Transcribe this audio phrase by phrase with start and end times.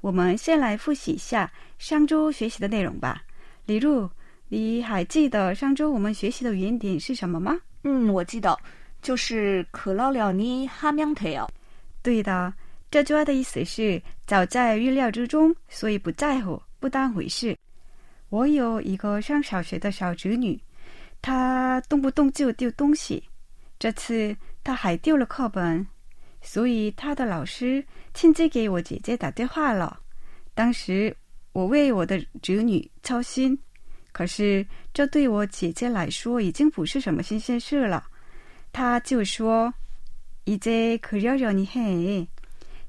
[0.00, 3.22] 我们先来复习一下上周学习的内容吧。
[3.64, 4.08] 李璐，
[4.48, 7.56] 你还记得上周我们学习的语言点是什么吗？
[7.82, 8.56] 嗯，我记得，
[9.02, 11.48] 就是可老了你哈명돼요。
[12.02, 12.52] 对的，
[12.90, 17.56] 这句话的意思是早在预料之中，所以不在乎，不当回事。
[18.28, 20.60] 我有一个上小学的小侄女，
[21.22, 23.22] 她动不动就丢东西，
[23.78, 25.86] 这次她还丢了课本，
[26.42, 30.00] 所以她的老师亲自给我姐姐打电话了。
[30.54, 31.16] 当时
[31.52, 33.58] 我为我的侄女操心，
[34.12, 38.06] 可是这对我姐姐来说已经不是什么新鲜事了。
[38.72, 39.72] 她就说：“
[40.46, 42.26] 이제그러려니해。”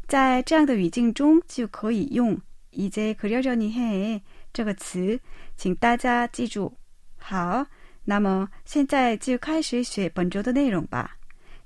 [0.08, 2.40] 在这样的语境中就可以用“
[2.72, 4.22] 이제그러려니해”
[4.54, 5.20] 这个词，
[5.58, 6.74] 请大家记住。
[7.18, 7.66] 好，
[8.06, 11.18] 那么现在就开始学本周的内容吧。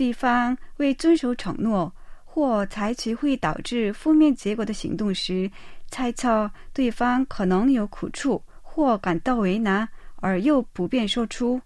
[0.00, 1.94] 对方未遵守承诺
[2.24, 5.50] 或采取会导致负面结果的行动时，
[5.90, 11.60] 猜测对方可能有苦处或感到为难，而又不便说出。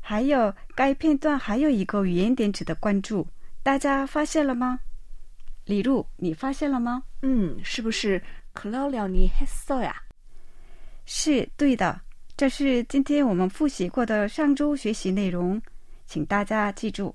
[0.00, 3.24] 还有，该片段还有一个语言点值得关注，
[3.62, 4.80] 大家发现了吗？
[5.66, 7.04] 李璐，你发现了吗？
[7.22, 8.20] 嗯，是不是
[8.54, 9.94] 可老了你했어呀？
[11.04, 12.00] 是对的，
[12.36, 15.62] 这是今天我们复习过的上周学习内容，
[16.06, 17.14] 请大家记住。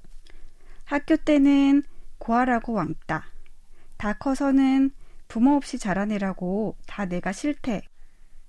[0.90, 1.82] 학교 때는
[2.18, 3.24] 구하라고 왕따.
[3.96, 4.90] 다 커서는
[5.28, 7.82] 부모 없이 자라내라고 다 내가 싫대.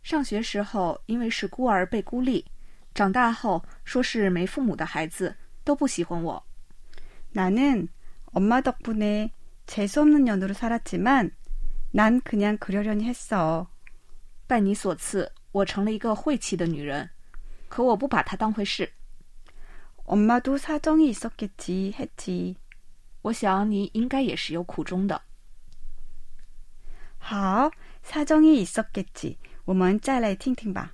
[0.04, 2.46] 上学时候因为是孤儿被孤立，
[2.94, 6.44] 长大后说是没父母的孩子都不喜欢我。
[7.32, 7.90] 나는
[8.28, 9.32] 엄마 덕분에
[9.66, 11.32] 재수없는 년으로 살았지만
[11.92, 13.68] 난 그냥 그러려니 했어.
[14.48, 17.10] 拜你所赐，我成了一个晦气的女人，
[17.68, 18.90] 可我不把它当回事。
[20.06, 22.56] 엄마도 사정이 있었겠지 했지.
[23.24, 25.22] 我想你应该也是有苦衷的。
[27.20, 27.72] 好,
[28.04, 29.38] 사정이 있었겠지.
[29.66, 30.94] 我们再来听听吧.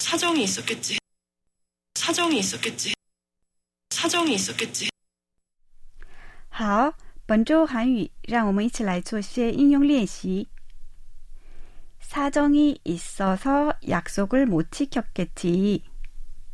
[0.00, 0.98] 사정이 있었겠지.
[1.94, 2.94] 사정이 있었겠지.
[3.90, 4.88] 사정이 있었겠지.
[6.48, 6.94] 好，
[7.24, 10.48] 本周韩语，让我们一起来做些应用练习。
[12.00, 15.84] 사정이 있어서 약속을 못 지켰겠지.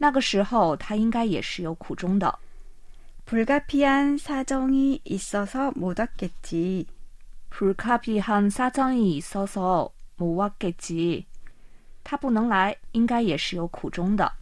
[0.00, 2.38] 那个时候他应该也是有苦衷的。
[3.24, 6.86] 불가피한 사정이 있어서 못 왔겠지.
[7.50, 11.26] 불가피한 사정이 있어서 못 왔겠지.
[12.04, 14.32] 他不能来，应该也是有苦衷的。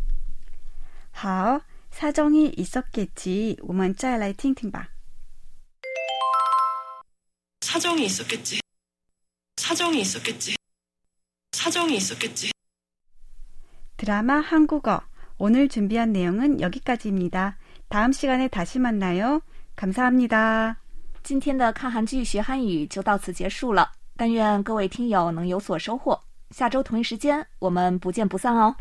[1.12, 3.56] 好，사정이있었겠지。
[3.62, 4.88] 我们再来听听吧。
[7.62, 8.60] 사정이 있었겠지.
[9.56, 10.56] 사정이 있었겠지.
[11.52, 12.50] 사정이 있었겠지.
[13.96, 15.02] 드라마 한국어.
[15.38, 17.56] 오늘 준비한 내용은 여기까지입니다.
[17.88, 19.40] 다음 시간에 다시 만나요.
[19.76, 20.76] 감사합니다.
[21.22, 26.20] 今天的看韩剧学韩语就到此结束了，但愿各位听友能有所收获。
[26.50, 28.76] 下周同一时间，我们不见不散哦。